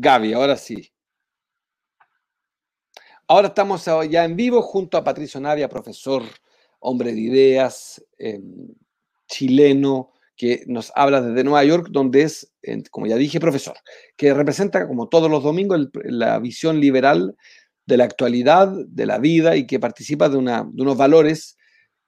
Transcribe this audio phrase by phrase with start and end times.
[0.00, 0.90] Gaby, ahora sí.
[3.28, 6.22] Ahora estamos ya en vivo junto a Patricio Navia, profesor,
[6.80, 8.74] hombre de ideas, em,
[9.28, 12.52] chileno, que nos habla desde Nueva York, donde es,
[12.90, 13.76] como ya dije, profesor,
[14.16, 17.36] que representa, como todos los domingos, la visión liberal
[17.86, 21.56] de la actualidad, de la vida y que participa de, de unos valores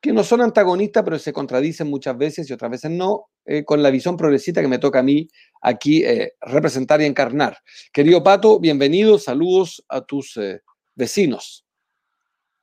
[0.01, 3.83] que no son antagonistas, pero se contradicen muchas veces y otras veces no, eh, con
[3.83, 5.29] la visión progresista que me toca a mí
[5.63, 7.59] aquí eh, representar y encarnar.
[7.93, 10.63] Querido Pato, bienvenido, saludos a tus eh,
[10.95, 11.65] vecinos.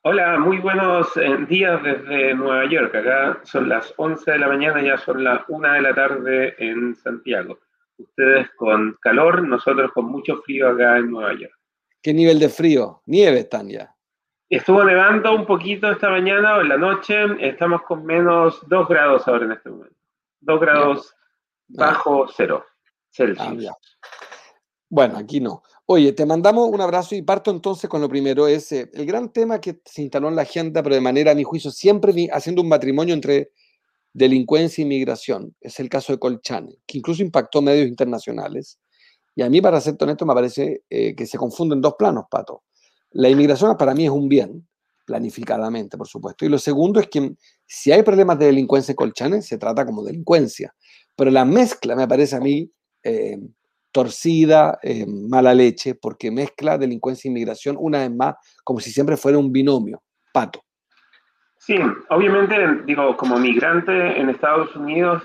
[0.01, 1.07] Hola, muy buenos
[1.47, 2.93] días desde Nueva York.
[2.93, 6.93] Acá son las 11 de la mañana, ya son las 1 de la tarde en
[6.95, 7.59] Santiago.
[7.97, 11.57] Ustedes con calor, nosotros con mucho frío acá en Nueva York.
[12.01, 13.01] ¿Qué nivel de frío?
[13.05, 13.95] Nieve están ya.
[14.49, 17.15] Estuvo nevando un poquito esta mañana o en la noche.
[17.39, 20.02] Estamos con menos 2 grados ahora en este momento.
[20.45, 21.13] 2 grados
[21.67, 22.63] bajo cero
[23.11, 23.67] Celsius.
[23.67, 23.77] Ah,
[24.89, 25.63] bueno, aquí no.
[25.85, 28.47] Oye, te mandamos un abrazo y parto entonces con lo primero.
[28.47, 31.35] Es eh, el gran tema que se instaló en la agenda, pero de manera, a
[31.35, 33.51] mi juicio, siempre haciendo un matrimonio entre
[34.13, 35.55] delincuencia y migración.
[35.59, 38.79] Es el caso de Colchane, que incluso impactó medios internacionales.
[39.35, 42.63] Y a mí, para ser honesto, me parece eh, que se confunden dos planos, Pato.
[43.11, 44.67] La inmigración para mí es un bien,
[45.05, 46.45] planificadamente, por supuesto.
[46.45, 47.33] Y lo segundo es que
[47.65, 50.73] si hay problemas de delincuencia colchane, se trata como delincuencia.
[51.15, 52.69] Pero la mezcla me parece a mí
[53.03, 53.37] eh,
[53.91, 59.17] torcida, eh, mala leche, porque mezcla delincuencia e inmigración una vez más como si siempre
[59.17, 60.01] fuera un binomio.
[60.33, 60.63] Pato.
[61.59, 61.77] Sí,
[62.09, 65.23] obviamente, digo, como migrante en Estados Unidos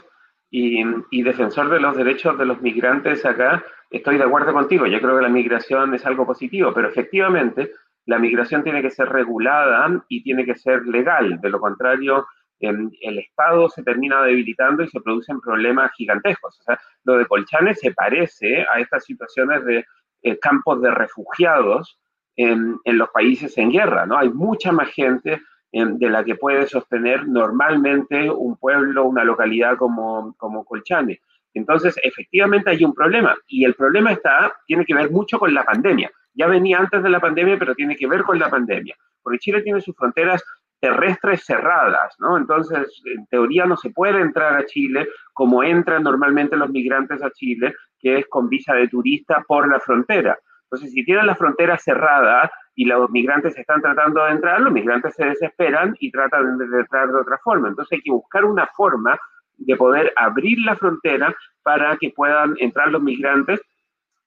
[0.51, 5.01] y, y defensor de los derechos de los migrantes acá, estoy de acuerdo contigo, yo
[5.01, 7.73] creo que la migración es algo positivo, pero efectivamente
[8.09, 12.27] la migración tiene que ser regulada y tiene que ser legal, de lo contrario
[12.61, 16.61] el Estado se termina debilitando y se producen problemas gigantescos.
[17.05, 19.85] Lo de Colchane se parece a estas situaciones de
[20.23, 22.01] eh, campos de refugiados
[22.35, 24.19] en, en, los países en guerra, ¿no?
[24.19, 25.41] Hay mucha más gente
[25.71, 31.21] de la que puede sostener normalmente un pueblo, una localidad como, como Colchane.
[31.53, 35.65] Entonces, efectivamente hay un problema y el problema está, tiene que ver mucho con la
[35.65, 36.11] pandemia.
[36.39, 38.95] Ya venía antes de la pandemia, pero tiene que ver con la pandemia.
[39.23, 40.43] Porque Chile tiene sus fronteras
[40.81, 42.37] terrestres cerradas, ¿no?
[42.37, 47.31] Entonces, en teoría no se puede entrar a Chile como entran normalmente los migrantes a
[47.33, 50.39] Chile, que es con visa de turista por la frontera.
[50.63, 55.15] Entonces, si tienen la frontera cerrada y los migrantes están tratando de entrar, los migrantes
[55.15, 57.69] se desesperan y tratan de entrar de otra forma.
[57.69, 59.19] Entonces, hay que buscar una forma
[59.57, 61.35] de poder abrir la frontera
[61.65, 63.61] para que puedan entrar los migrantes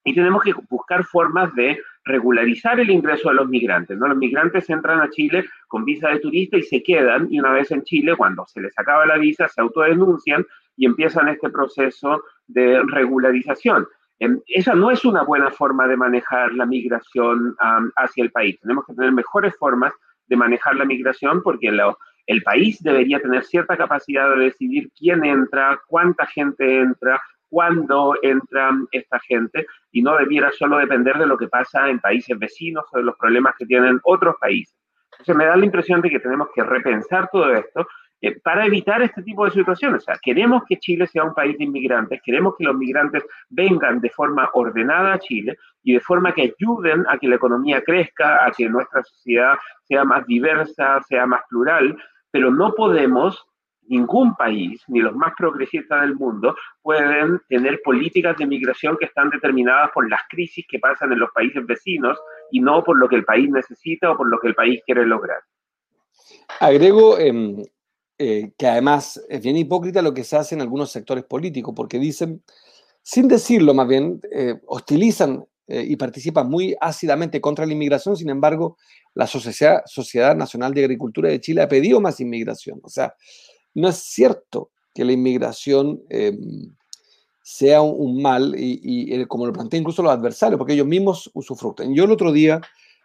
[0.03, 3.97] y tenemos que buscar formas de regularizar el ingreso de los migrantes.
[3.97, 4.07] ¿no?
[4.07, 7.71] Los migrantes entran a Chile con visa de turista y se quedan, y una vez
[7.71, 10.45] en Chile, cuando se les acaba la visa, se autodenuncian
[10.75, 13.87] y empiezan este proceso de regularización.
[14.47, 17.55] Esa no es una buena forma de manejar la migración
[17.95, 18.59] hacia el país.
[18.59, 19.93] Tenemos que tener mejores formas
[20.27, 21.71] de manejar la migración porque
[22.27, 27.19] el país debería tener cierta capacidad de decidir quién entra, cuánta gente entra,
[27.51, 32.39] cuándo entra esta gente y no debiera solo depender de lo que pasa en países
[32.39, 34.75] vecinos o de los problemas que tienen otros países.
[35.11, 37.85] Entonces me da la impresión de que tenemos que repensar todo esto
[38.21, 40.03] eh, para evitar este tipo de situaciones.
[40.03, 43.99] O sea, queremos que Chile sea un país de inmigrantes, queremos que los migrantes vengan
[43.99, 48.45] de forma ordenada a Chile y de forma que ayuden a que la economía crezca,
[48.45, 51.97] a que nuestra sociedad sea más diversa, sea más plural,
[52.31, 53.43] pero no podemos,
[53.91, 59.29] ningún país, ni los más progresistas del mundo, pueden tener políticas de migración que están
[59.29, 62.17] determinadas por las crisis que pasan en los países vecinos
[62.51, 65.05] y no por lo que el país necesita o por lo que el país quiere
[65.05, 65.39] lograr.
[66.59, 67.61] Agrego em,
[68.17, 71.99] eh, que además es bien hipócrita lo que se hace en algunos sectores políticos, porque
[71.99, 72.43] dicen,
[73.01, 78.29] sin decirlo más bien, eh, hostilizan eh, y participan muy ácidamente contra la inmigración, sin
[78.29, 78.77] embargo,
[79.13, 82.79] la Sociedad, Sociedad Nacional de Agricultura de Chile ha pedido más inmigración.
[82.83, 83.13] O sea,
[83.73, 86.75] no es cierto que la inmigración em,
[87.41, 91.93] sea un, mal, y, eh, como lo plantean incluso los adversarios, porque ellos mismos usufructen.
[91.95, 92.61] Yo el otro día,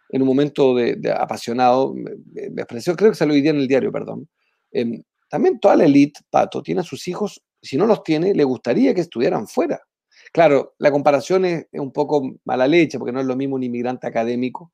[0.09, 2.11] en un momento de, apasionado, me,
[2.51, 4.27] me, expresó, creo que salió hoy día en el diario, perdón,
[4.71, 8.43] em, también toda la élite, Pato, tiene a sus hijos, si no los tiene, le
[8.43, 9.81] gustaría que estuvieran fuera.
[10.31, 13.63] Claro, la comparación es, es un poco mala leche, porque no es lo mismo un
[13.63, 14.71] inmigrante académico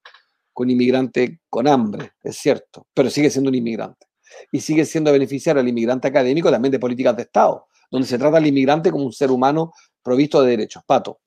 [0.54, 4.06] con inmigrante con hambre, es cierto, pero sigue siendo un inmigrante.
[4.52, 8.38] Y sigue siendo beneficiario al inmigrante académico también de políticas de Estado, donde se trata
[8.38, 10.84] al inmigrante como un ser humano provisto de derechos.
[10.86, 11.20] Pato.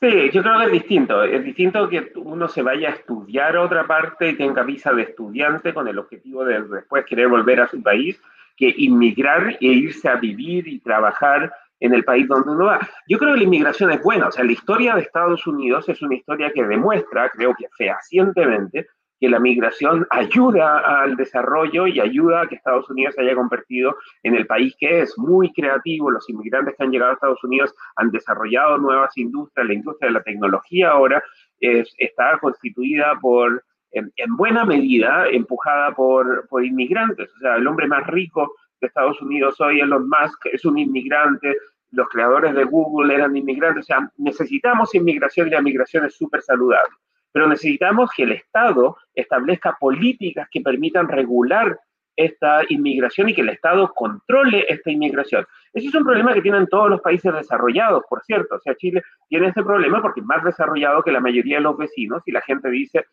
[0.00, 1.24] Sí, yo creo que es distinto.
[1.24, 5.74] Es distinto que uno se vaya a estudiar otra parte y tenga visa de estudiante
[5.74, 8.20] con el objetivo de después querer volver a su país,
[8.56, 12.80] que inmigrar e irse a vivir y trabajar en el país donde uno va.
[13.08, 16.00] Yo creo que la inmigración es buena, o sea, la historia de Estados Unidos es
[16.02, 18.86] una historia que demuestra, creo que fehacientemente,
[19.20, 23.96] que la migración ayuda al desarrollo y ayuda a que Estados Unidos se haya convertido
[24.22, 26.10] en el país que es muy creativo.
[26.10, 29.66] Los inmigrantes que han llegado a Estados Unidos han desarrollado nuevas industrias.
[29.66, 31.22] La industria de la tecnología ahora
[31.60, 37.28] está constituida por, en, buena medida, empujada por, por inmigrantes.
[37.34, 41.56] O sea, el hombre más rico de Estados Unidos hoy, Elon Musk, es un inmigrante.
[41.90, 43.84] Los creadores de Google eran inmigrantes.
[43.84, 46.94] O sea, necesitamos inmigración y la migración es súper saludable
[47.32, 51.78] pero necesitamos que el Estado establezca políticas que permitan regular
[52.18, 55.46] esta inmigración y que el Estado controle esta inmigración.
[55.72, 58.56] Ese es un problema que tienen todos los países desarrollados, por cierto.
[58.56, 61.76] O sea, Chile tiene ese problema porque es más desarrollado que la mayoría de los
[61.76, 63.06] vecinos y la gente dice,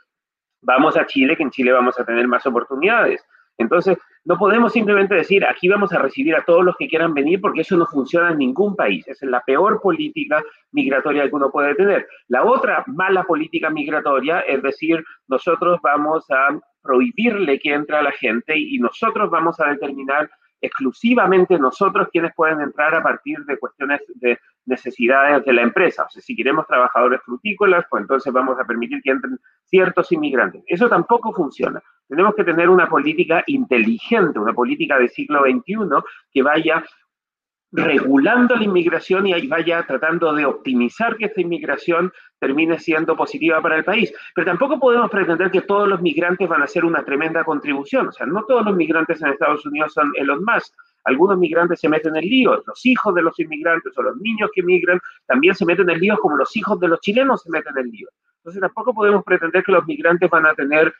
[0.62, 3.24] vamos a Chile, que en Chile vamos a tener más oportunidades.
[3.58, 7.40] Entonces, no podemos simplemente decir, aquí vamos a recibir a todos los que quieran venir,
[7.40, 9.08] porque eso no funciona en ningún país.
[9.08, 12.08] Esa es la peor política migratoria que uno puede tener.
[12.28, 18.12] La otra mala política migratoria es decir, nosotros vamos a prohibirle que entre a la
[18.12, 20.30] gente y nosotros vamos a determinar
[20.62, 26.04] exclusivamente nosotros quienes pueden entrar a partir de cuestiones de necesidades de la empresa.
[26.04, 30.64] O sea, si queremos trabajadores frutícolas, pues entonces vamos a permitir que entren ciertos inmigrantes.
[30.68, 31.82] Eso tampoco funciona.
[32.08, 35.76] Tenemos que tener una política inteligente, una política del siglo XXI
[36.32, 36.84] que vaya
[37.72, 43.78] regulando la inmigración y vaya tratando de optimizar que esta inmigración termine siendo positiva para
[43.78, 44.14] el país.
[44.34, 48.08] Pero tampoco podemos pretender que todos los migrantes van a hacer una tremenda contribución.
[48.08, 50.72] O sea, no todos los migrantes en Estados Unidos son los más.
[51.06, 54.64] Algunos migrantes se meten en líos, los hijos de los inmigrantes o los niños que
[54.64, 57.92] migran también se meten en líos como los hijos de los chilenos se meten en
[57.92, 58.12] líos.
[58.38, 60.94] Entonces tampoco podemos pretender que los migrantes van a tener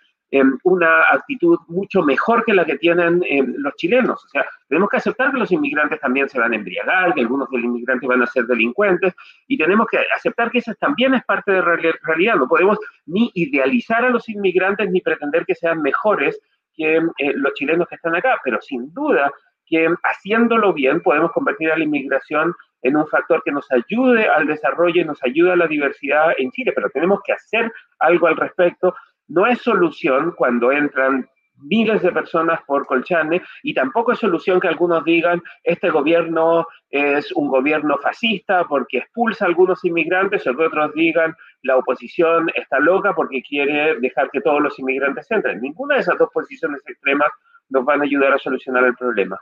[0.64, 3.24] una actitud mucho mejor que la que tienen
[3.58, 4.24] los chilenos.
[4.26, 7.50] O sea, tenemos que aceptar que los inmigrantes también se van a embriagar, que algunos
[7.50, 9.14] de los inmigrantes van a ser delincuentes,
[9.48, 12.36] y tenemos que aceptar que eso también es parte de la realidad.
[12.36, 16.40] No podemos ni idealizar a los inmigrantes ni pretender que sean mejores
[16.76, 19.32] que eh, los chilenos que están acá, pero sin duda
[19.68, 24.46] que haciéndolo bien podemos convertir a la inmigración en un factor que nos ayude al
[24.46, 28.38] desarrollo y nos ayude a la diversidad en Chile, pero tenemos que hacer algo al
[28.38, 28.94] respecto
[29.28, 31.28] no es solución cuando entran
[31.58, 37.32] miles de personas por Colchane y tampoco es solución que algunos digan este gobierno es
[37.32, 42.80] un gobierno fascista porque expulsa a algunos inmigrantes o que otros digan la oposición está
[42.80, 45.62] loca porque quiere dejar que todos los inmigrantes entren.
[45.62, 47.30] Ninguna de esas dos posiciones extremas
[47.70, 49.40] nos van a ayudar a solucionar el problema.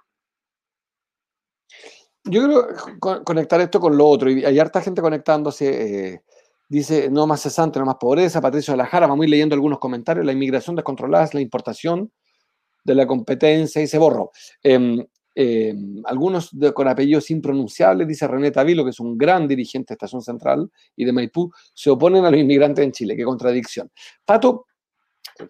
[2.25, 6.13] Yo quiero conectar esto con lo otro y hay harta gente conectándose.
[6.13, 6.23] Eh,
[6.73, 8.41] Dice, no más cesante, no más pobreza.
[8.41, 10.25] Patricio de la Jara, vamos a ir leyendo algunos comentarios.
[10.25, 12.11] La inmigración descontrolada es la importación
[12.83, 14.31] de la competencia y se borró.
[14.63, 15.05] Em,
[15.35, 20.23] em, algunos con apellidos impronunciables, dice René Tavilo, que es un gran dirigente de Estación
[20.23, 23.15] Central y de Maipú, se oponen a los inmigrantes en Chile.
[23.15, 23.91] Qué contradicción.
[24.25, 24.65] Pato,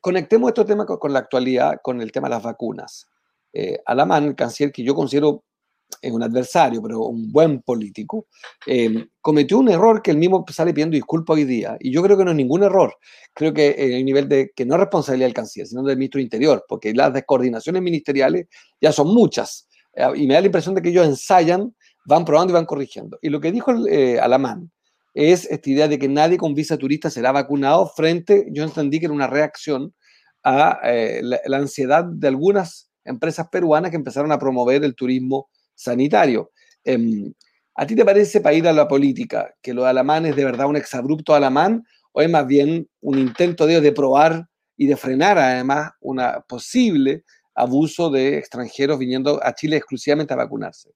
[0.01, 3.07] conectemos este tema con, la actualidad, con el tema de las vacunas.
[3.53, 5.43] Eh, Alamán, canciller que yo considero
[6.01, 8.27] es un adversario, pero un buen político,
[8.67, 11.77] eh, cometió un error que él mismo sale pidiendo disculpas hoy día.
[11.79, 12.97] Y yo creo que no es ningún error.
[13.33, 16.19] Creo que eh, el nivel de, que no es responsabilidad del canciller, sino del ministro
[16.19, 18.47] Interior, porque las descoordinaciones ministeriales
[18.81, 19.67] ya son muchas.
[19.93, 21.73] Eh, y me da la impresión de que ellos ensayan,
[22.05, 23.17] van probando y van corrigiendo.
[23.21, 23.71] Y lo que dijo
[24.21, 24.71] Alamán
[25.13, 29.05] es esta idea de que nadie con visa turista será vacunado frente, yo entendí que
[29.05, 29.93] era una reacción
[30.43, 30.81] a
[31.21, 36.51] la ansiedad de algunas empresas peruanas que empezaron a promover el turismo sanitario.
[36.83, 37.33] Em,
[37.75, 40.45] ¿A ti te parece, para ir a la política, que lo de Alamán es de
[40.45, 44.95] verdad un exabrupto Alamán o es más bien un intento de, de probar y de
[44.95, 47.23] frenar además un posible
[47.55, 50.91] abuso de extranjeros viniendo a Chile exclusivamente a vacunarse?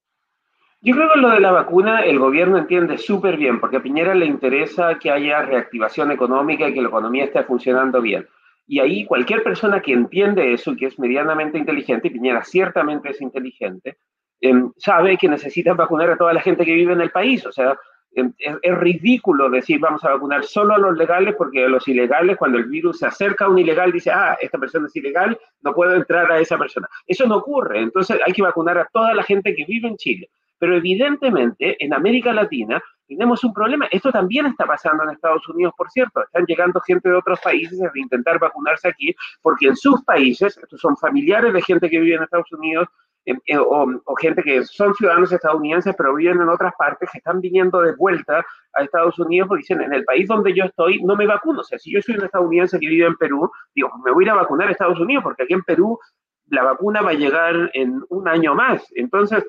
[0.81, 4.13] Yo creo que lo de la vacuna el gobierno entiende súper bien, porque a Piñera
[4.13, 8.27] le interesa que haya reactivación económica y que la economía esté funcionando bien.
[8.67, 13.09] Y ahí cualquier persona que entiende eso y que es medianamente inteligente, y Piñera ciertamente
[13.09, 13.97] es inteligente,
[14.39, 17.45] Em, sabe que necesitan vacunar a toda la gente que vive en el país.
[17.45, 17.77] O sea,
[18.13, 22.37] em, es, ridículo decir vamos a vacunar solo a los legales porque a los ilegales,
[22.37, 25.73] cuando el virus se acerca a un ilegal, dice, ah, esta persona es ilegal, no
[25.73, 26.87] puedo entrar a esa persona.
[27.05, 27.79] Eso no ocurre.
[27.79, 30.29] Entonces hay que vacunar a toda la gente que vive en Chile.
[30.59, 33.87] Pero evidentemente en América Latina tenemos un problema.
[33.91, 36.23] Esto también está pasando en Estados Unidos, por cierto.
[36.23, 40.79] Están llegando gente de otros países a intentar vacunarse aquí porque en sus países, estos
[40.79, 42.87] son familiares de gente que vive en Estados Unidos,
[43.27, 47.81] eh, o, gente que son ciudadanos estadounidenses pero viven en otras partes, que están viniendo
[47.81, 51.27] de vuelta a Estados Unidos porque dicen, en el país donde yo estoy no me
[51.27, 51.59] vacuno.
[51.59, 54.27] O sea, si yo soy un estadounidense que vive en Perú, digo, me voy a
[54.27, 55.99] ir a vacunar a Estados Unidos porque aquí en Perú
[56.49, 58.85] la vacuna va a llegar en un año más.
[58.95, 59.43] Entonces,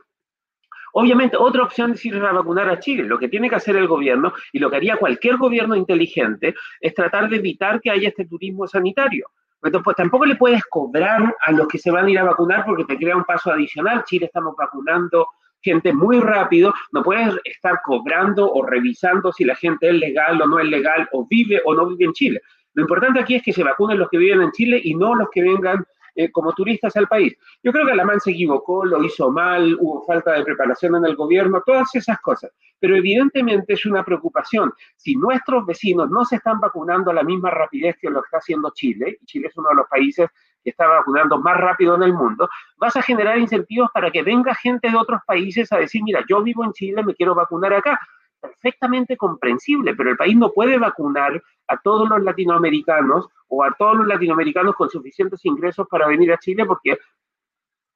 [0.93, 3.05] Obviamente, otra opción es ir a vacunar a Chile.
[3.05, 6.95] Lo que tiene que hacer el gobierno y lo que haría cualquier gobierno inteligente es
[6.95, 9.29] tratar de evitar que haya este turismo sanitario.
[9.63, 12.65] Entonces, pues tampoco le puedes cobrar a los que se van a ir a vacunar
[12.65, 14.05] porque te crea un paso adicional.
[14.05, 15.27] Chile estamos vacunando
[15.61, 20.47] gente muy rápido, no puedes estar cobrando o revisando si la gente es legal o
[20.47, 22.41] no es legal, o vive o no vive en Chile.
[22.75, 25.29] Lo importante aquí es que se vacunen los que viven en Chile y no los
[25.31, 25.85] que vengan
[26.19, 27.37] eh, como turistas al país.
[27.63, 31.15] Yo creo que Alamán se equivocó, lo hizo mal, hubo falta de preparación en el
[31.15, 32.51] gobierno, todas esas cosas.
[32.81, 34.73] Pero evidentemente es una preocupación.
[34.97, 38.73] Si nuestros vecinos no se están vacunando a la misma rapidez que lo está haciendo
[38.75, 40.29] Chile, y Chile es uno de los países
[40.65, 42.49] que está vacunando más rápido en el mundo,
[42.79, 46.43] vas a generar incentivos para que venga gente de otros países a decir, mira, yo
[46.43, 47.97] vivo en Chile, me quiero vacunar acá.
[48.41, 53.97] Perfectamente comprensible, pero el país no puede vacunar a todos los latinoamericanos o a todos
[53.97, 56.99] los latinoamericanos con suficientes ingresos para venir a Chile porque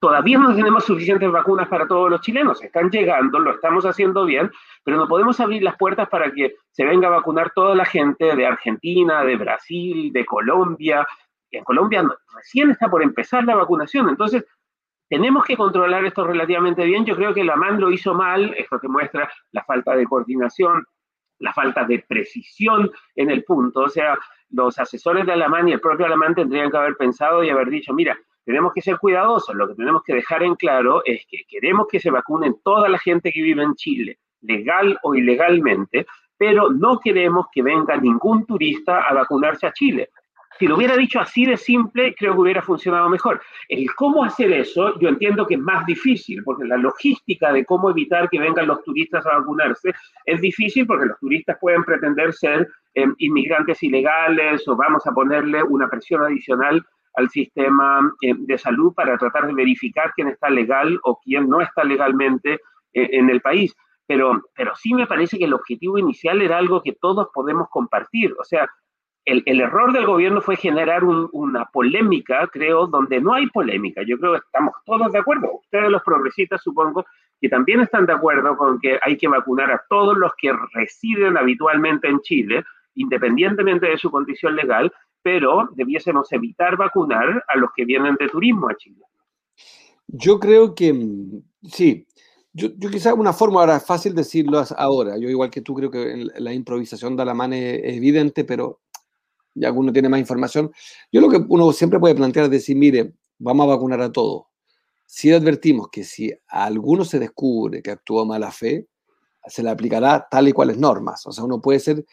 [0.00, 2.62] todavía no tenemos suficientes vacunas para todos los chilenos.
[2.62, 4.50] Están llegando, lo estamos haciendo bien,
[4.82, 8.34] pero no podemos abrir las puertas para que se venga a vacunar toda la gente
[8.34, 11.06] de Argentina, de Brasil, de Colombia,
[11.52, 14.44] en Colombia recién está por empezar la vacunación, entonces
[15.12, 17.04] tenemos que controlar esto relativamente bien.
[17.04, 20.86] Yo creo que la MAN lo hizo mal, esto te muestra la falta de coordinación,
[21.38, 23.80] la falta de precisión en el punto.
[23.80, 27.50] O sea, los asesores de Alamán y el propio Alamán tendrían que haber pensado y
[27.50, 28.16] haber dicho, mira,
[28.46, 29.54] tenemos que ser cuidadosos.
[29.54, 32.98] Lo que tenemos que dejar en claro es que queremos que se vacunen toda la
[32.98, 36.06] gente que vive en Chile, legal o ilegalmente,
[36.38, 40.08] pero no queremos que venga ningún turista a vacunarse a Chile.
[40.58, 43.40] Si lo hubiera dicho así de simple, creo que hubiera funcionado mejor.
[43.68, 47.90] El cómo hacer eso, yo entiendo que es más difícil, porque la logística de cómo
[47.90, 49.92] evitar que vengan los turistas a vacunarse
[50.26, 55.62] es difícil porque los turistas pueden pretender ser eh, inmigrantes ilegales o vamos a ponerle
[55.62, 60.98] una presión adicional al sistema eh, de salud para tratar de verificar quién está legal
[61.04, 62.54] o quién no está legalmente
[62.92, 63.74] eh, en el país.
[64.06, 68.34] Pero, pero sí me parece que el objetivo inicial era algo que todos podemos compartir.
[68.38, 68.68] O sea,
[69.24, 74.02] el, error del gobierno fue generar una polémica, creo, donde no hay polémica.
[74.06, 75.60] Yo creo que estamos todos de acuerdo.
[75.62, 77.04] Ustedes los progresistas supongo
[77.40, 81.36] que también están de acuerdo con que hay que vacunar a todos los que residen
[81.36, 82.64] habitualmente en Chile,
[82.94, 88.68] independientemente de su condición legal, pero debiésemos evitar vacunar a los que vienen de turismo
[88.68, 89.02] a Chile.
[90.08, 92.06] Yo creo que mm, sí.
[92.54, 96.26] Yo, yo quizás una forma, ahora fácil decirlo ahora, yo igual que tú creo que
[96.36, 98.80] la improvisación de la mano es evidente, pero
[99.54, 100.70] ya alguno tiene más información.
[101.10, 104.44] Yo lo que uno siempre puede plantear es decir, mire, vamos a vacunar a todos.
[105.06, 108.86] Si advertimos que si a alguno se descubre que actuó mala fe,
[109.46, 111.26] se le aplicará tal y cuales normas.
[111.26, 112.04] O sea, uno puede ser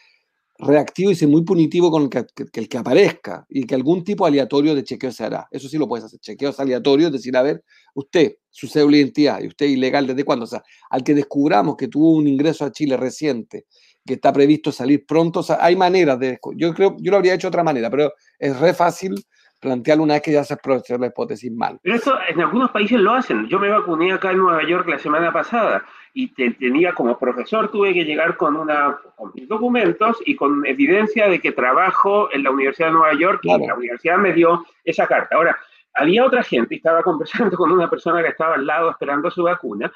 [0.58, 4.26] reactivo y ser muy punitivo con el que, el que aparezca y que algún tipo
[4.26, 5.48] aleatorio de chequeo se hará.
[5.50, 6.20] Eso sí lo puedes hacer.
[6.20, 10.44] Chequeos aleatorios, decir, a ver, usted, su cédula de identidad, y usted ilegal desde cuándo.
[10.44, 13.66] O sea, al que descubramos que tuvo un ingreso a Chile reciente
[14.06, 15.42] que está previsto salir pronto.
[15.58, 16.38] hay maneras de...
[16.56, 19.14] Yo creo, yo lo habría hecho de otra manera, pero es re fácil
[19.60, 21.78] plantearlo una vez que ya se ha la hipótesis mal.
[21.82, 23.46] Pero eso en algunos países lo hacen.
[23.48, 27.92] Yo me vacuné acá en Nueva York la semana pasada y tenía como profesor, tuve
[27.94, 32.50] que llegar con, una, con mis documentos y con evidencia de que trabajo en la
[32.50, 35.36] Universidad de Nueva York y la universidad me dio esa carta.
[35.36, 35.56] Ahora,
[35.94, 39.92] había otra gente, estaba conversando con una persona que estaba al lado esperando su vacuna,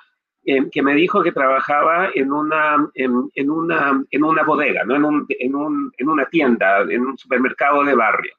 [0.46, 4.96] eh, que me dijo que trabajaba en una, en, una, en una bodega, ¿no?
[4.96, 8.32] en, un, en, un, en, una tienda, en un supermercado de barrio.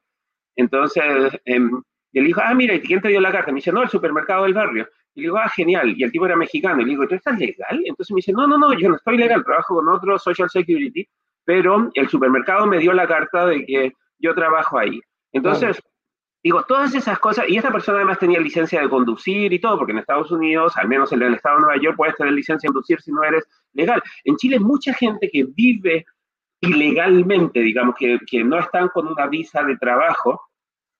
[0.56, 1.60] Entonces, eh,
[2.12, 3.52] dijo, ah, mira, ¿y quién te dio la carta?
[3.52, 4.88] Me dice, no, el supermercado del barrio.
[5.16, 5.94] Y le digo, ah, genial.
[5.98, 6.82] Y el tipo era mexicano.
[6.82, 7.82] Y le digo, ¿tú estás legal?
[7.86, 11.08] Entonces me dice, no, no, no, yo no estoy legal, trabajo con otro Social Security,
[11.44, 15.02] pero el supermercado me dio la carta de que yo trabajo ahí.
[15.32, 15.82] Entonces,
[16.46, 19.94] Digo, todas esas cosas, y esta persona además tenía licencia de conducir y todo, porque
[19.94, 22.74] en Estados Unidos, al menos en el estado de Nueva York, puedes tener licencia de
[22.74, 24.00] conducir si no eres legal.
[24.24, 26.06] En Chile, mucha gente que vive
[26.62, 30.40] ilegalmente, digamos, que, que no están con una visa de trabajo,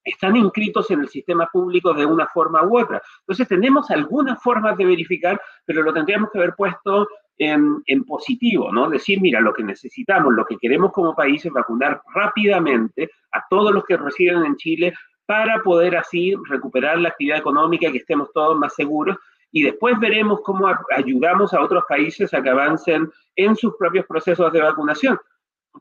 [0.02, 3.00] están inscritos en el sistema público de una forma u otra.
[3.20, 7.06] Entonces, tenemos algunas formas de verificar, pero lo tendríamos que haber puesto
[7.38, 8.90] en, en, positivo, ¿no?
[8.90, 13.72] Decir, mira, lo que necesitamos, lo que queremos como país es vacunar rápidamente a todos
[13.72, 14.92] los que residen en Chile
[15.26, 19.16] para poder así recuperar la actividad económica, que estemos todos más seguros
[19.52, 24.52] y después veremos cómo ayudamos a otros países a que avancen en sus propios procesos
[24.52, 25.18] de vacunación.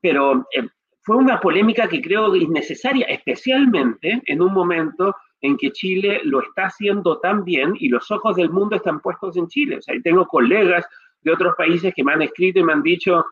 [0.02, 0.68] Pero eh,
[1.02, 6.68] fue una polémica que creo innecesaria, especialmente en un momento en que Chile lo está
[6.68, 9.78] haciendo tan bien y los ojos del mundo están puestos en Chile.
[9.78, 10.86] O sea, tengo colegas
[11.22, 13.25] de otros países que me han escrito y me han dicho,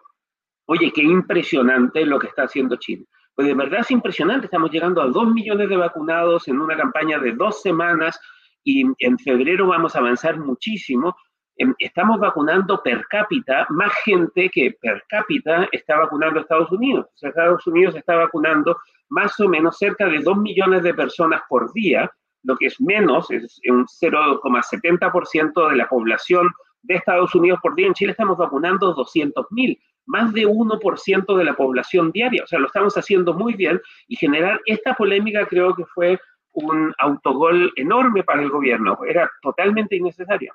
[0.65, 3.05] oye, qué impresionante lo que está haciendo Chile.
[3.35, 7.17] Pues de verdad es impresionante, estamos llegando a dos millones de vacunados en una campaña
[7.17, 8.19] de dos semanas
[8.63, 11.15] y en febrero vamos a avanzar muchísimo.
[11.55, 17.05] em, estamos vacunando per cápita más gente que per cápita está vacunando Estados Unidos.
[17.21, 18.75] Estados Unidos está vacunando
[19.09, 22.11] más o menos cerca de 2 millones de personas por día,
[22.43, 26.47] lo que es menos, es un 0,70% de la población
[26.81, 27.87] de Estados Unidos por día.
[27.87, 32.43] En Chile estamos vacunando 200.000, más de 1% de la población diaria.
[32.43, 36.19] O sea, lo estamos haciendo muy bien y generar esta polémica creo que fue
[36.53, 38.97] un autogol enorme para el gobierno.
[39.07, 40.53] Era totalmente innecesario.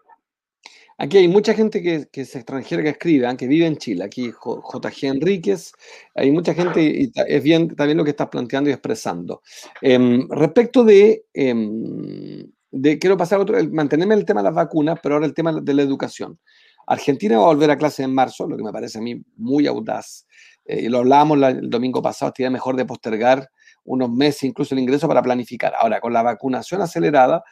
[1.00, 4.02] Aquí hay mucha gente que, es extranjera que escribe, que vive en Chile.
[4.02, 5.72] Aquí JG Enríquez,
[6.16, 9.42] hay mucha gente y es bien también lo que estás planteando y expresando.
[9.80, 14.98] Em, respecto de, em, de, quiero pasar a otro, mantenerme el tema de las vacunas,
[15.00, 16.40] pero ahora el tema de la educación.
[16.88, 19.66] Argentina va a volver a clase en marzo, lo que me parece a mí muy
[19.66, 20.26] audaz.
[20.64, 23.50] Eh, y lo hablábamos el domingo pasado, estaría mejor de postergar
[23.84, 25.74] unos meses incluso el ingreso para planificar.
[25.78, 27.42] Ahora, con la vacunación acelerada,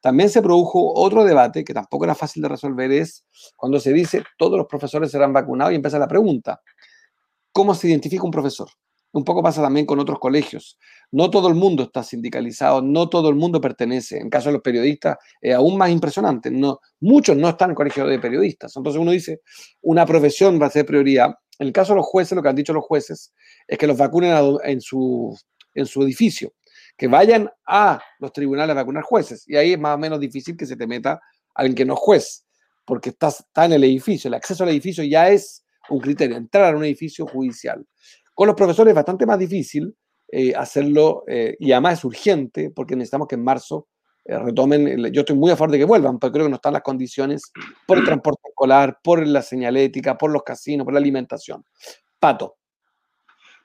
[0.00, 3.24] también se produjo otro debate que tampoco era fácil de resolver, es
[3.56, 6.60] cuando se dice todos los profesores serán vacunados y empieza la pregunta,
[7.52, 8.68] ¿cómo se identifica un profesor?
[9.14, 10.76] Un poco pasa también con otros colegios.
[11.12, 14.18] No todo el mundo está sindicalizado, no todo el mundo pertenece.
[14.18, 16.50] En caso de los periodistas, es aún más impresionante.
[16.50, 18.76] No, muchos no están en colegios de periodistas.
[18.76, 19.40] Entonces uno dice,
[19.82, 21.32] una profesión va a ser prioridad.
[21.60, 23.32] En el caso de los jueces, lo que han dicho los jueces
[23.68, 25.38] es que los vacunen en su,
[25.74, 26.52] en su edificio
[26.96, 29.44] que vayan a los tribunales a vacunar jueces.
[29.46, 31.20] Y ahí es más o menos difícil que se te meta
[31.54, 32.46] alguien que no es juez,
[32.84, 34.26] porque está, está en el edificio.
[34.26, 37.86] El acceso al edificio ya es un criterio, entrar a un edificio judicial.
[38.34, 39.94] Con los profesores es bastante más difícil
[40.28, 43.88] eh, hacerlo eh, y además es urgente porque necesitamos que en marzo
[44.24, 45.12] eh, retomen.
[45.12, 47.52] Yo estoy muy a favor de que vuelvan, pero creo que no están las condiciones
[47.86, 51.64] por el transporte escolar, por la señalética, por los casinos, por la alimentación.
[52.18, 52.56] Pato.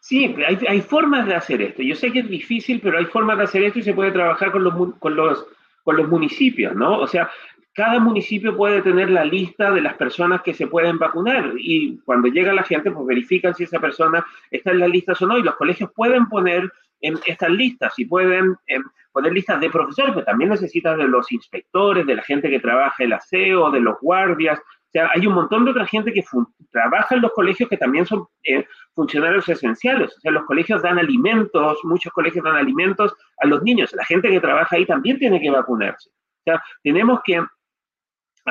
[0.02, 0.34] Sí,
[0.68, 1.82] hay, formas de hacer esto.
[1.82, 4.52] Yo sé que es difícil, pero hay formas de hacer esto y se puede trabajar
[4.52, 5.46] con los, con los,
[5.84, 7.00] con los municipios, ¿no?
[7.00, 7.30] O sea,
[7.74, 12.28] cada municipio puede tener la lista de las personas que se pueden vacunar y cuando
[12.28, 15.44] llega la gente, pues verifican si esa persona está en las listas o no y
[15.44, 20.26] los colegios pueden poner en estas listas y pueden em, poner listas de profesores, pero
[20.26, 24.60] también necesitan de los inspectores, de la gente que trabaja el aseo, de los guardias,
[24.90, 26.26] o sea, hay un montón de otra gente que
[26.72, 30.18] trabaja en los colegios que también son eh, funcionarios esenciales.
[30.18, 33.94] O sea, los colegios dan alimentos, muchos colegios dan alimentos a los niños.
[33.94, 36.10] La gente que trabaja ahí también tiene que vacunarse.
[36.10, 37.40] O sea, tenemos que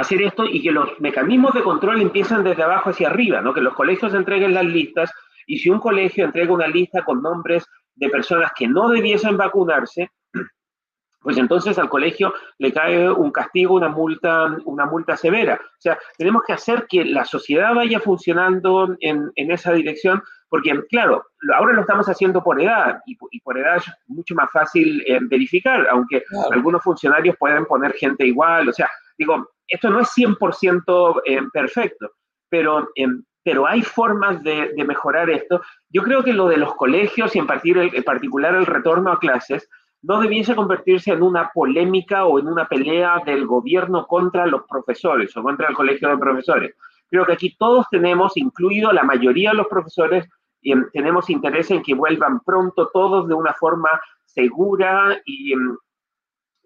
[0.00, 3.52] hacer esto y que los mecanismos de control empiezan desde abajo hacia arriba, ¿no?
[3.52, 5.12] Que los colegios entreguen las listas
[5.48, 7.64] y si un colegio entrega una lista con nombres
[7.96, 10.10] de personas que no debiesen vacunarse,
[11.20, 15.54] pues entonces al colegio le cae un castigo, una multa, una multa severa.
[15.54, 21.24] O sea, tenemos que hacer que la sociedad vaya funcionando en, esa dirección, porque claro,
[21.56, 25.88] ahora lo estamos haciendo por edad y, por edad es mucho más fácil eh, verificar,
[25.88, 28.68] aunque algunos funcionarios pueden poner gente igual.
[28.68, 32.10] O sea, digo, esto no es 100% eh, perfecto,
[32.48, 33.06] pero, eh,
[33.42, 35.60] pero hay formas de, mejorar esto.
[35.90, 39.68] Yo creo que lo de los colegios y en particular el retorno a clases,
[40.02, 45.36] no debiese convertirse en una polémica o en una pelea del gobierno contra los profesores
[45.36, 46.76] o contra el colegio de profesores.
[47.10, 50.28] Creo que aquí todos tenemos, incluido la mayoría de los profesores,
[50.62, 53.88] em, tenemos interés en que vuelvan pronto todos de una forma
[54.24, 55.76] segura y, em,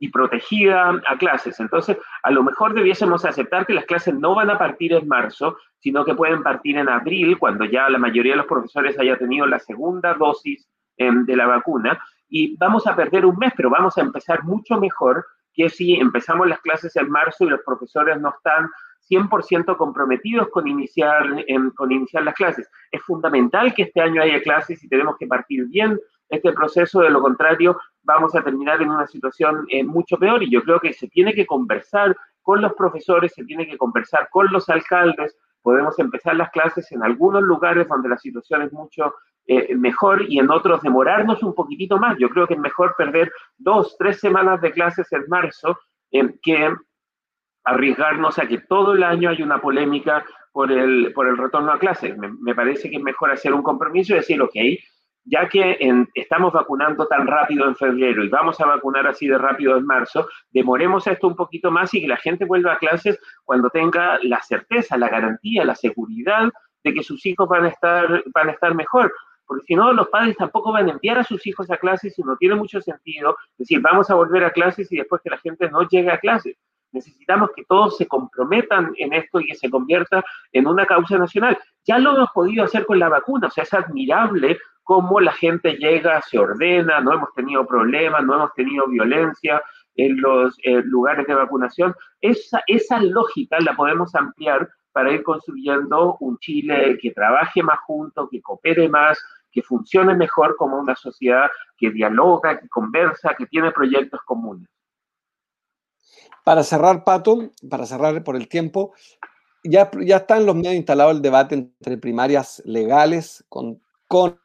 [0.03, 1.61] y protegida a clases.
[1.61, 5.59] Entonces, a lo mejor debiésemos aceptar que las clases no van a partir en marzo,
[5.79, 9.47] sino que pueden partir en abril, cuando ya la mayoría de los profesores haya tenido
[9.47, 13.97] la segunda dosis em, de la vacuna y vamos a perder un mes, pero vamos
[13.97, 18.31] a empezar mucho mejor que si empezamos las clases en marzo y los profesores no
[18.31, 18.69] están
[19.09, 21.27] 100% comprometidos con iniciar,
[21.77, 22.69] con iniciar las clases.
[22.91, 25.97] Es fundamental que este año haya clases y tenemos que partir bien
[26.33, 30.51] este proceso, de lo contrario vamos a terminar en una situación eh, mucho peor y
[30.51, 34.51] yo creo que se tiene que conversar con los profesores, se tiene que conversar con
[34.53, 39.15] los alcaldes, podemos empezar las clases en algunos lugares donde la situación es mucho
[39.47, 42.17] eh, mejor y en otros demorarnos un poquitito más.
[42.19, 45.79] Yo creo que es mejor perder dos, tres semanas de clases en marzo
[46.11, 46.75] eh, que
[47.65, 51.79] arriesgarnos a que todo el año hay una polémica por el, por el retorno a
[51.79, 52.17] clases.
[52.19, 54.55] Me, me, parece que es mejor hacer un compromiso y decir, ok,
[55.25, 55.79] ya que
[56.15, 60.29] estamos vacunando tan rápido en febrero y vamos a vacunar así de rápido en marzo,
[60.51, 64.41] demoremos esto un poquito más y que la gente vuelva a clases cuando tenga la
[64.43, 66.51] certeza, la garantía, la seguridad
[66.83, 69.13] de que sus hijos van a estar, van a estar mejor.
[69.47, 72.23] Porque si no, los padres tampoco van a enviar a sus hijos a clases y
[72.23, 75.71] no tiene mucho sentido decir, vamos a volver a clases y después que la gente
[75.71, 76.57] no llegue a clases.
[76.93, 81.59] Necesitamos que todos se comprometan en esto y que se convierta en una causa nacional.
[81.85, 85.75] Ya lo hemos podido hacer con la vacuna, o sea, es admirable cómo la gente
[85.75, 89.63] llega, se ordena, no hemos tenido problemas, no hemos tenido violencia,
[89.97, 91.95] en los lugares de vacunación.
[92.21, 98.29] Esa, esa lógica la podemos ampliar para ir construyendo un Chile que trabaje más junto,
[98.29, 103.71] que coopere más, que funcione mejor como una sociedad que dialoga, que conversa, que tiene
[103.71, 104.69] proyectos comunes.
[106.45, 108.93] Para cerrar, Pato, para cerrar por el tiempo,
[109.65, 114.41] ya, ya está los medios instalado el debate entre primarias legales con, con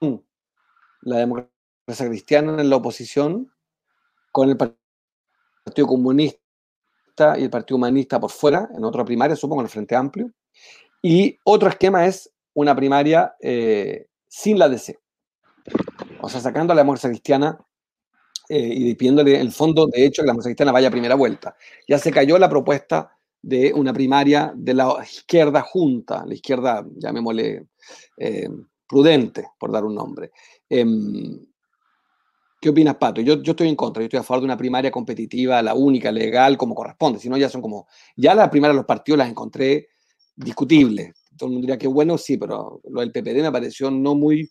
[1.01, 3.51] la democracia cristiana en la oposición,
[4.31, 6.39] con el Partido Comunista
[7.37, 10.31] y el Partido Humanista por fuera, en otra primaria, supongo, en el Frente Amplio.
[11.01, 14.99] Y otro esquema es una primaria eh, sin la DC.
[16.21, 17.57] O sea, sacando a la democracia cristiana
[18.49, 21.55] eh, y pidiéndole el fondo, de hecho, que la cristiana vaya a primera vuelta.
[21.87, 27.67] Ya se cayó la propuesta de una primaria de la izquierda junta, la izquierda, llamémosle,
[28.17, 28.49] eh,
[28.87, 30.31] prudente, por dar un nombre.
[30.69, 31.39] Em,
[32.59, 33.21] ¿Qué opinas, Pato?
[33.21, 36.11] Yo, yo estoy en contra, yo estoy a favor de una primaria competitiva, la única,
[36.11, 37.19] legal, como corresponde.
[37.19, 37.87] Si no, ya son como.
[38.15, 39.89] Ya la primaria de los partidos las encontré
[40.35, 41.13] discutibles.
[41.37, 44.49] Todo el mundo diría que bueno, sí, pero lo del PPD me pareció no muy,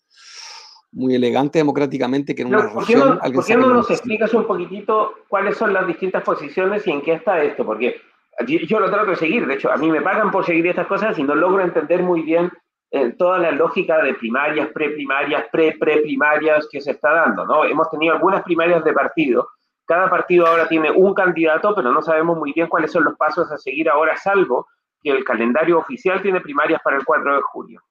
[0.92, 4.46] muy elegante democráticamente que en una ¿Por qué no, ¿por qué no nos explicas un
[4.46, 7.64] poquitito cuáles son las distintas posiciones y en qué está esto?
[7.64, 8.00] Porque
[8.46, 11.18] yo lo trato de seguir, de hecho, a mí me pagan por seguir estas cosas
[11.18, 12.50] y no logro entender muy bien
[12.90, 17.64] eh, toda la lógica de primarias, preprimarias, pre-preprimarias que se está dando, ¿no?
[17.64, 19.48] Hemos tenido algunas primarias de partido,
[19.86, 23.50] cada partido ahora tiene un candidato, pero no sabemos muy bien cuáles son los pasos
[23.50, 24.66] a seguir ahora, salvo
[25.02, 27.82] que el calendario oficial tiene primarias para el 4 de julio.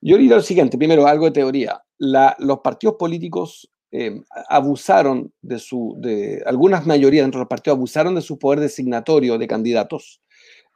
[0.00, 1.82] Yo diría lo siguiente, primero algo de teoría.
[1.98, 8.14] los partidos políticos eh, abusaron de su, de algunas mayorías dentro de los partidos abusaron
[8.14, 10.20] de su poder designatorio de candidatos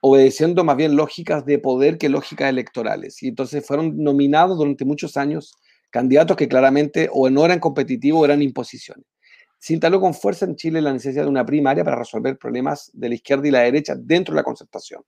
[0.07, 3.23] obedeciendo más bien lógicas de poder que lógicas electorales.
[3.23, 5.55] Y entonces fueron nominados durante muchos años
[5.89, 9.07] candidatos que claramente o no eran competitivos o eran imposiciones.
[9.59, 13.09] Se instaló con fuerza en Chile la necesidad de una primaria para resolver problemas de
[13.09, 15.03] la izquierda y la derecha dentro de la concertación.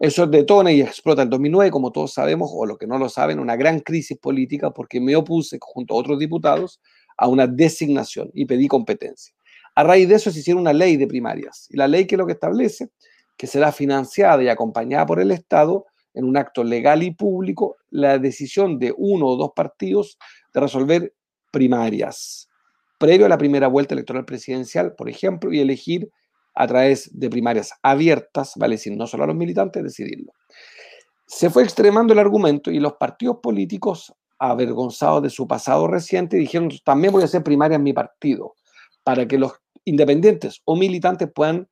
[0.00, 3.38] Eso detona y explota en 2009, como todos sabemos, o lo que no lo saben,
[3.38, 6.80] una gran crisis política porque me opuse junto a otros diputados
[7.18, 9.34] a una designación y pedí competencia.
[9.74, 11.66] A raíz de eso se hicieron una ley de primarias.
[11.68, 12.88] Y la ley que lo que establece
[13.36, 15.84] que será financiada y acompañada por el Estado
[16.14, 20.18] en un acto legal y público la decisión de uno o dos partidos
[20.54, 21.14] de resolver
[21.50, 22.48] primarias,
[22.98, 26.10] previo a la primera vuelta electoral presidencial, por ejemplo, y elegir
[26.60, 30.34] a través de primarias abiertas, vale decir, no solo a los militantes, decidirlo.
[31.26, 36.68] Se fue extremando el argumento y los partidos políticos, avergonzados de su pasado reciente, dijeron,
[36.84, 38.56] también voy a hacer primaria en mi partido,
[39.02, 39.52] para que los
[39.86, 41.66] independientes o militantes puedan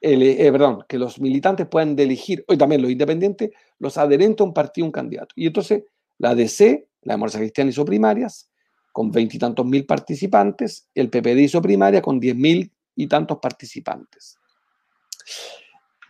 [0.00, 4.54] eh, perdón, que los militantes puedan elegir, hoy también los independientes, los adherentes a un
[4.54, 5.32] partido, un candidato.
[5.36, 5.84] Y entonces
[6.18, 8.50] la DC, la Democracia Cristiana hizo primarias
[8.92, 14.36] con veintitantos mil participantes, el PPD hizo primaria con diez mil y tantos participantes.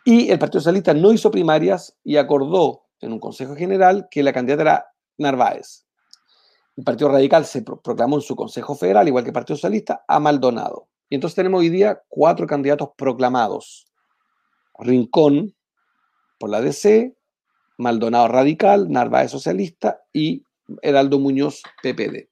[0.06, 4.32] Y el Partido Socialista no hizo primarias y acordó en un Consejo General que la
[4.32, 4.86] candidata era
[5.18, 5.84] Narváez.
[6.78, 10.18] El Partido Radical se proclamó en su Consejo Federal, igual que el Partido Socialista, a
[10.18, 10.88] Maldonado.
[11.10, 13.86] Y entonces tenemos hoy día cuatro candidatos proclamados.
[14.78, 15.54] Rincón
[16.38, 17.14] por la DC,
[17.76, 20.42] Maldonado Radical, Narváez Socialista y
[20.80, 22.30] Heraldo Muñoz PPD.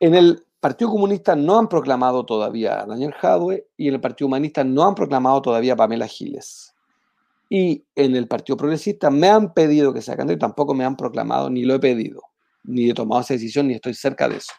[0.00, 4.26] En el Partido Comunista no han proclamado todavía a Daniel Jadwe y en el Partido
[4.26, 6.74] Humanista no han proclamado todavía a Pamela Giles.
[7.48, 10.96] Y en el Partido Progresista me han pedido que sea candidato y tampoco me han
[10.96, 12.20] proclamado, ni lo he pedido,
[12.64, 14.52] ni he tomado esa decisión, ni estoy cerca de eso.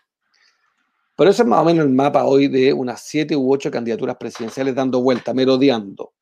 [1.17, 4.15] Pero eso es más o menos el mapa hoy de unas siete u ocho candidaturas
[4.15, 6.13] presidenciales dando vuelta, merodeando.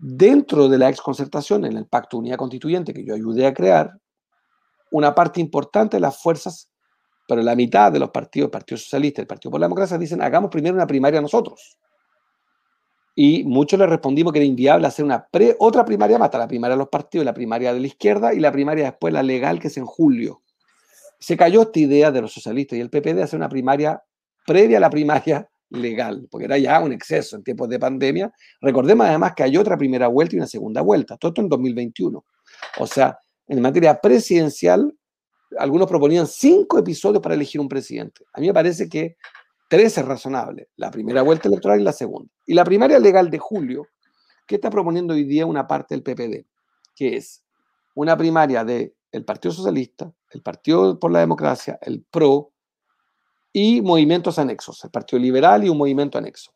[0.00, 4.00] Dentro de la exconcertación, en el Pacto Unidad Constituyente que yo ayudé a crear,
[4.90, 6.69] una parte importante de las fuerzas,
[7.34, 10.20] pero la mitad de los partidos, el Partido Socialista, el Partido por la Democracia, dicen,
[10.22, 11.78] hagamos primero una primaria nosotros.
[13.14, 15.26] Y muchos le respondimos que era inviable hacer una
[15.58, 18.52] otra primaria más, la primaria de los partidos, la primaria de la izquierda y la
[18.52, 20.42] primaria después la legal, que es en julio
[21.20, 24.02] se cayó esta idea de los socialistas y el PP de hacer una primaria
[24.46, 28.32] previa a la primaria legal, porque era ya un exceso en tiempos de pandemia.
[28.60, 32.24] Recordemos además que hay otra primera vuelta y una segunda vuelta, todo esto en 2021.
[32.78, 34.92] O sea, en materia presidencial,
[35.58, 38.24] algunos proponían cinco episodios para elegir un presidente.
[38.32, 39.16] A mí me parece que
[39.68, 42.30] tres es razonable, la primera vuelta electoral y la segunda.
[42.46, 43.88] Y la primaria legal de julio,
[44.46, 46.46] ¿qué está proponiendo hoy día una parte del PPD?
[46.94, 47.42] Que es
[47.94, 52.52] una primaria del Partido Socialista, el Partido por la Democracia, el PRO
[53.52, 56.52] y movimientos anexos, el Partido Liberal y un movimiento anexo.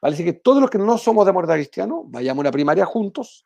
[0.00, 2.84] Vale decir que todos los que no somos de demócrata cristiano vayamos a una primaria
[2.84, 3.44] juntos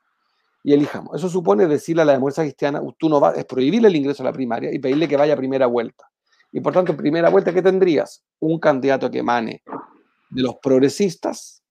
[0.63, 1.17] y elijamos.
[1.17, 4.27] Eso supone decirle a la democracia cristiana, tú no vas, es prohibirle el ingreso a
[4.27, 6.09] la primaria y pedirle que vaya a primera vuelta.
[6.53, 8.23] Y por tanto, primera vuelta, ¿qué tendrías?
[8.41, 9.63] Un candidato que emane
[10.31, 11.63] de los progresistas,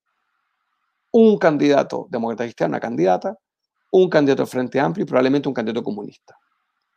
[1.11, 3.37] un candidato demócrata cristiano, una candidata,
[3.91, 6.37] un candidato Frente Amplio y probablemente un candidato comunista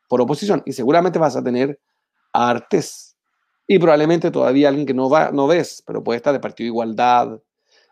[0.08, 0.62] por oposición.
[0.64, 1.78] Y seguramente vas a tener
[2.32, 3.16] a Artes
[3.66, 7.40] y probablemente todavía alguien que no, va, no ves, pero puede estar de Partido Igualdad.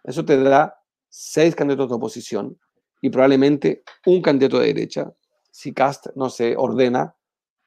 [0.05, 0.75] Eso te da
[1.09, 2.59] seis candidatos de oposición
[3.03, 5.12] y probablemente un candidato de derecha
[5.51, 7.15] si Cast no se ordena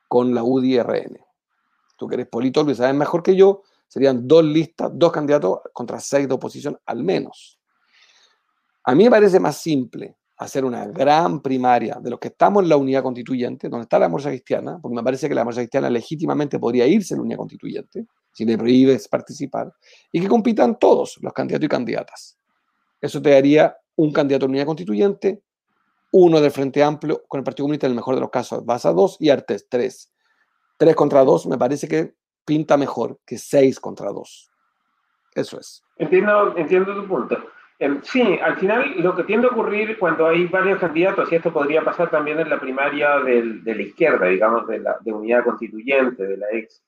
[0.08, 1.20] con la UDI-RN.
[1.98, 6.00] Tú que eres politólogo y sabes mejor que yo, serían dos listas, dos candidatos contra
[6.00, 7.60] seis de oposición al menos.
[8.86, 12.70] A mí me parece más simple hacer una gran primaria de los que estamos en
[12.70, 15.90] la unidad constituyente, donde está la democracia cristiana, porque me parece que la democracia cristiana
[15.90, 19.72] legítimamente podría irse en la unidad constituyente, si le prohíbes participar,
[20.12, 22.38] y que compitan todos los candidatos y candidatas.
[23.00, 25.42] Eso te daría un candidato la unidad constituyente,
[26.12, 28.86] uno del Frente Amplio con el Partido Comunista, en el mejor de los casos, vas
[28.86, 30.14] a dos y Artes tres.
[30.78, 32.14] Tres contra dos me parece que
[32.46, 34.52] pinta mejor que seis contra dos.
[35.34, 35.84] Eso es.
[35.98, 37.38] Entiendo, entiendo tu punto.
[37.78, 41.52] Em, sí, al final lo que tiende a ocurrir cuando hay varios candidatos, y esto
[41.52, 46.26] podría pasar también en la primaria de la izquierda, digamos, de la de unidad constituyente,
[46.26, 46.82] de la ex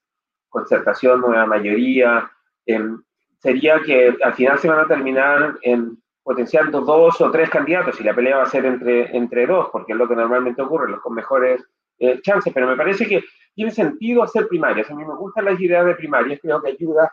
[0.47, 2.31] concertación, nueva mayoría,
[2.65, 3.03] em,
[3.39, 8.03] sería que al final se van a terminar en potenciando dos o tres candidatos y
[8.03, 10.99] la pelea va a ser entre, entre dos, porque es lo que normalmente ocurre, los
[10.99, 11.63] con mejores
[11.99, 13.23] eh, chances, pero me parece que
[13.55, 14.91] tiene sentido hacer primarias.
[14.91, 17.09] A mí me gustan las ideas de primarias, creo que ayuda.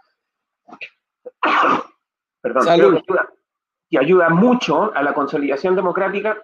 [2.43, 3.29] Perdón, creo que ayuda
[3.89, 6.37] que ayuda mucho a la consolidación democrática,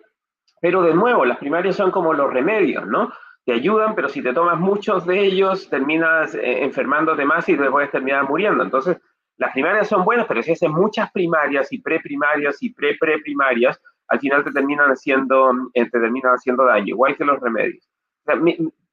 [0.60, 3.12] pero de nuevo, las primarias son como los remedios, ¿no?
[3.44, 7.68] Te ayudan, pero si te tomas muchos de ellos, terminas eh, enfermándote más y te
[7.68, 8.62] puedes terminar muriendo.
[8.62, 8.98] Entonces,
[9.40, 14.44] las primarias son buenas, pero si haces muchas primarias y preprimarias y pre-preprimarias, al final
[14.44, 17.88] te terminan haciendo, eh, te terminan haciendo daño, igual que los remedios.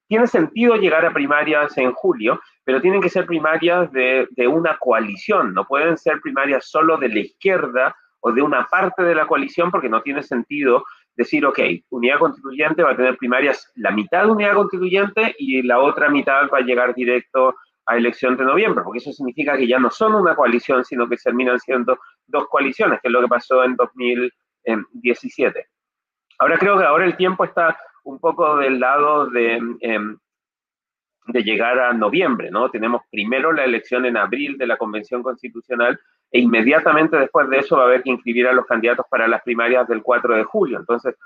[0.08, 4.78] tiene sentido llegar a primarias en julio, pero tienen que ser primarias de, de una
[4.78, 9.26] coalición, no pueden ser primarias solo de la izquierda o de una parte de la
[9.26, 10.82] coalición, porque no tiene sentido
[11.14, 11.58] decir, ok,
[11.90, 16.48] unidad constituyente va a tener primarias la mitad de unidad constituyente y la otra mitad
[16.50, 17.54] va a llegar directo
[17.88, 21.16] a elección de noviembre, porque eso significa que ya no son una coalición, sino que
[21.16, 25.66] terminan siendo dos coaliciones, que es lo que pasó en 2017.
[26.38, 30.18] Ahora creo que ahora el tiempo está un poco del lado de, em,
[31.28, 32.70] de llegar a noviembre, ¿no?
[32.70, 35.98] Tenemos primero la elección en abril de la Convención Constitucional
[36.30, 39.42] e inmediatamente después de eso va a haber que inscribir a los candidatos para las
[39.42, 40.78] primarias del 4 de julio.
[40.78, 41.16] Entonces,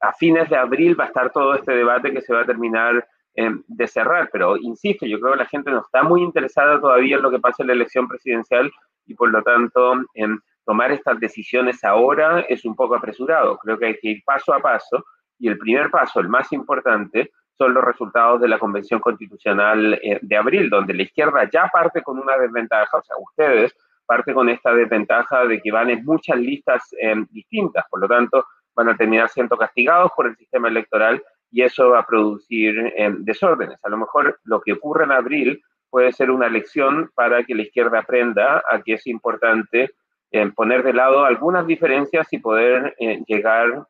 [0.00, 3.06] a fines de abril va a estar todo este debate que se va a terminar
[3.34, 7.16] em, de cerrar, pero insisto, yo creo que la gente no está muy interesada todavía
[7.16, 8.70] en lo que pasa en la elección presidencial
[9.06, 13.58] y por lo tanto en tomar estas decisiones ahora es un poco apresurado.
[13.58, 15.04] Creo que hay que ir paso a paso
[15.38, 20.18] y el primer paso, el más importante, son los resultados de la Convención Constitucional eh,
[20.22, 24.48] de abril, donde la izquierda ya parte con una desventaja, o sea, ustedes parte con
[24.48, 28.96] esta desventaja de que van en muchas listas em, distintas, por lo tanto van a
[28.96, 33.78] terminar siendo castigados por el sistema electoral y eso va a producir em, desórdenes.
[33.84, 37.62] A lo mejor lo que ocurre en abril puede ser una lección para que la
[37.62, 39.90] izquierda aprenda a que es importante
[40.30, 43.86] em, poner de lado algunas diferencias y poder eh, llegar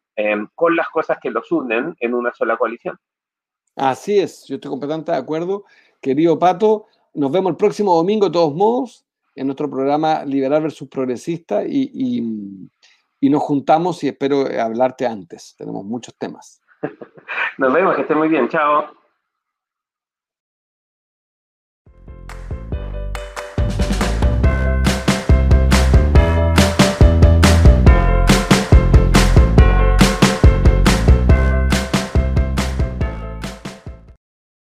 [0.55, 2.99] con las cosas que los unen en una sola coalición.
[3.75, 5.65] Así es, yo estoy completamente de acuerdo.
[5.99, 10.89] Querido Pato, nos vemos el próximo domingo de todos modos en nuestro programa Liberal versus
[10.89, 11.91] Progresista y,
[13.21, 15.55] y, nos juntamos y espero hablarte antes.
[15.57, 16.61] Tenemos muchos temas.
[17.59, 18.49] Nos vemos, que esté muy bien.
[18.49, 19.00] Chao.